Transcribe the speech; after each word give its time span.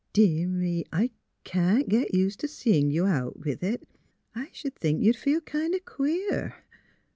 —Dear 0.13 0.47
me, 0.47 0.83
I 0.91 1.11
can't 1.43 1.87
get 1.87 2.11
used 2.15 2.39
to 2.39 2.47
seein' 2.47 2.89
you 2.89 3.05
out 3.05 3.37
with 3.37 3.63
it. 3.63 3.87
I 4.33 4.49
sh'd 4.51 4.73
think 4.79 5.03
you'd 5.03 5.15
feel 5.15 5.41
kind 5.41 5.75
o' 5.75 5.79
queer." 5.79 6.55